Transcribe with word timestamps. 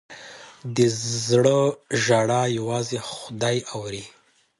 د 0.75 0.77
زړه 1.27 1.59
ژړا 2.03 2.41
یوازې 2.57 2.97
خدای 3.11 3.57
اوري. 3.73 4.03